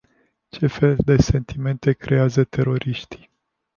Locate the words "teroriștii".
2.43-3.29